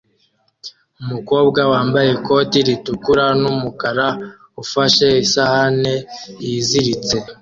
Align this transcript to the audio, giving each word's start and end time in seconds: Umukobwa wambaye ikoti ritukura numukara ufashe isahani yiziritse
Umukobwa 1.01 1.61
wambaye 1.71 2.09
ikoti 2.17 2.57
ritukura 2.67 3.25
numukara 3.41 4.07
ufashe 4.63 5.07
isahani 5.25 5.93
yiziritse 6.45 7.15